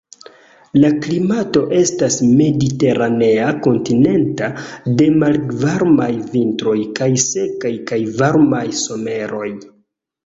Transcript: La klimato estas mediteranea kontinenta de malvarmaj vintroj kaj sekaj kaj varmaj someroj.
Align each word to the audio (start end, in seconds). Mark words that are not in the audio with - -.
La 0.83 0.89
klimato 1.01 1.61
estas 1.79 2.15
mediteranea 2.39 3.51
kontinenta 3.67 4.49
de 5.03 5.09
malvarmaj 5.25 6.11
vintroj 6.33 6.77
kaj 7.01 7.11
sekaj 7.29 7.75
kaj 7.93 8.03
varmaj 8.25 8.67
someroj. 8.85 9.49